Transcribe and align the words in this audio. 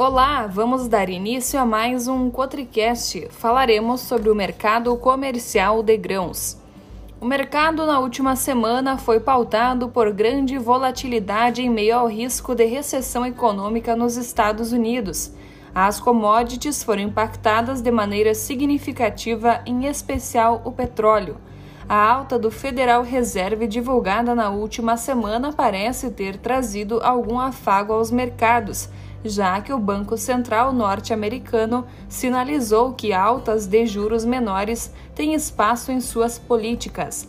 Olá, 0.00 0.46
vamos 0.46 0.86
dar 0.86 1.08
início 1.08 1.58
a 1.58 1.66
mais 1.66 2.06
um 2.06 2.30
Cotricast. 2.30 3.26
Falaremos 3.30 4.00
sobre 4.00 4.30
o 4.30 4.34
mercado 4.34 4.96
comercial 4.96 5.82
de 5.82 5.96
grãos. 5.96 6.56
O 7.20 7.26
mercado 7.26 7.84
na 7.84 7.98
última 7.98 8.36
semana 8.36 8.96
foi 8.96 9.18
pautado 9.18 9.88
por 9.88 10.12
grande 10.12 10.56
volatilidade 10.56 11.62
em 11.62 11.68
meio 11.68 11.96
ao 11.96 12.06
risco 12.06 12.54
de 12.54 12.64
recessão 12.64 13.26
econômica 13.26 13.96
nos 13.96 14.16
Estados 14.16 14.70
Unidos. 14.70 15.32
As 15.74 15.98
commodities 15.98 16.80
foram 16.80 17.02
impactadas 17.02 17.82
de 17.82 17.90
maneira 17.90 18.36
significativa, 18.36 19.62
em 19.66 19.86
especial 19.86 20.62
o 20.64 20.70
petróleo. 20.70 21.38
A 21.88 21.96
alta 21.96 22.38
do 22.38 22.52
Federal 22.52 23.02
Reserve 23.02 23.66
divulgada 23.66 24.32
na 24.32 24.48
última 24.48 24.96
semana 24.96 25.52
parece 25.52 26.08
ter 26.12 26.36
trazido 26.36 27.00
algum 27.02 27.40
afago 27.40 27.92
aos 27.92 28.12
mercados 28.12 28.88
já 29.24 29.60
que 29.60 29.72
o 29.72 29.78
Banco 29.78 30.16
Central 30.16 30.72
norte-americano 30.72 31.84
sinalizou 32.08 32.92
que 32.92 33.12
altas 33.12 33.66
de 33.66 33.86
juros 33.86 34.24
menores 34.24 34.92
têm 35.14 35.34
espaço 35.34 35.90
em 35.90 36.00
suas 36.00 36.38
políticas. 36.38 37.28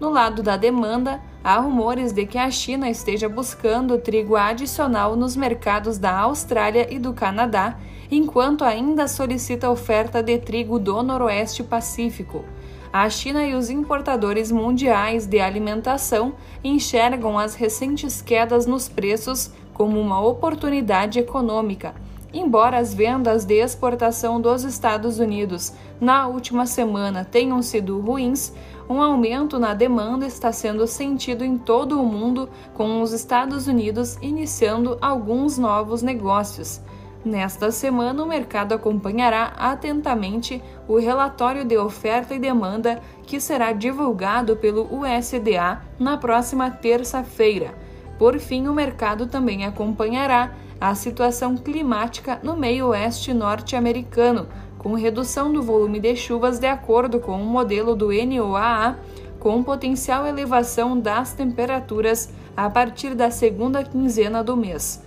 No 0.00 0.10
lado 0.10 0.42
da 0.42 0.56
demanda, 0.56 1.20
há 1.42 1.58
rumores 1.58 2.12
de 2.12 2.26
que 2.26 2.36
a 2.36 2.50
China 2.50 2.90
esteja 2.90 3.28
buscando 3.28 3.98
trigo 3.98 4.36
adicional 4.36 5.16
nos 5.16 5.36
mercados 5.36 5.96
da 5.96 6.18
Austrália 6.18 6.92
e 6.92 6.98
do 6.98 7.12
Canadá, 7.12 7.78
enquanto 8.10 8.64
ainda 8.64 9.08
solicita 9.08 9.70
oferta 9.70 10.22
de 10.22 10.38
trigo 10.38 10.78
do 10.78 11.02
Noroeste 11.02 11.62
Pacífico. 11.62 12.44
A 12.92 13.10
China 13.10 13.44
e 13.44 13.54
os 13.54 13.68
importadores 13.68 14.50
mundiais 14.50 15.26
de 15.26 15.40
alimentação 15.40 16.34
enxergam 16.62 17.38
as 17.38 17.54
recentes 17.54 18.22
quedas 18.22 18.66
nos 18.66 18.88
preços 18.88 19.50
como 19.76 20.00
uma 20.00 20.18
oportunidade 20.18 21.18
econômica. 21.18 21.94
Embora 22.32 22.78
as 22.78 22.94
vendas 22.94 23.44
de 23.44 23.56
exportação 23.56 24.40
dos 24.40 24.64
Estados 24.64 25.18
Unidos 25.18 25.74
na 26.00 26.26
última 26.26 26.64
semana 26.64 27.26
tenham 27.26 27.60
sido 27.60 28.00
ruins, 28.00 28.54
um 28.88 29.02
aumento 29.02 29.58
na 29.58 29.74
demanda 29.74 30.26
está 30.26 30.50
sendo 30.50 30.86
sentido 30.86 31.44
em 31.44 31.58
todo 31.58 32.00
o 32.00 32.06
mundo, 32.06 32.48
com 32.72 33.02
os 33.02 33.12
Estados 33.12 33.66
Unidos 33.66 34.16
iniciando 34.22 34.96
alguns 34.98 35.58
novos 35.58 36.00
negócios. 36.00 36.80
Nesta 37.22 37.70
semana, 37.70 38.22
o 38.22 38.26
mercado 38.26 38.72
acompanhará 38.72 39.52
atentamente 39.58 40.62
o 40.88 40.98
relatório 40.98 41.66
de 41.66 41.76
oferta 41.76 42.34
e 42.34 42.38
demanda 42.38 43.02
que 43.26 43.40
será 43.40 43.72
divulgado 43.72 44.56
pelo 44.56 44.88
USDA 44.90 45.82
na 45.98 46.16
próxima 46.16 46.70
terça-feira. 46.70 47.85
Por 48.18 48.38
fim, 48.38 48.66
o 48.66 48.74
mercado 48.74 49.26
também 49.26 49.64
acompanhará 49.64 50.52
a 50.80 50.94
situação 50.94 51.56
climática 51.56 52.40
no 52.42 52.56
meio 52.56 52.88
oeste 52.88 53.32
norte-americano, 53.32 54.46
com 54.78 54.94
redução 54.94 55.52
do 55.52 55.62
volume 55.62 56.00
de 56.00 56.14
chuvas 56.16 56.58
de 56.58 56.66
acordo 56.66 57.18
com 57.18 57.40
o 57.40 57.46
modelo 57.46 57.94
do 57.94 58.08
NOAA, 58.08 58.96
com 59.38 59.62
potencial 59.62 60.26
elevação 60.26 60.98
das 60.98 61.32
temperaturas 61.32 62.30
a 62.56 62.70
partir 62.70 63.14
da 63.14 63.30
segunda 63.30 63.84
quinzena 63.84 64.42
do 64.42 64.56
mês. 64.56 65.04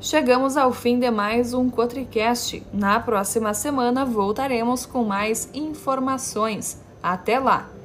Chegamos 0.00 0.56
ao 0.56 0.72
fim 0.72 0.98
de 0.98 1.10
mais 1.10 1.52
um 1.52 1.68
Cotricast. 1.68 2.62
Na 2.72 2.98
próxima 3.00 3.52
semana 3.52 4.04
voltaremos 4.04 4.86
com 4.86 5.04
mais 5.04 5.50
informações. 5.52 6.80
Até 7.02 7.38
lá! 7.38 7.79